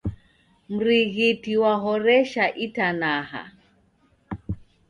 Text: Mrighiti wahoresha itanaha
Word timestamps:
Mrighiti 0.75 1.53
wahoresha 1.63 2.43
itanaha 2.65 3.43